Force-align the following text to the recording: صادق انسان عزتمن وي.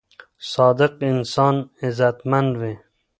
صادق 0.51 0.93
انسان 1.11 1.55
عزتمن 1.83 2.45
وي. 2.59 2.73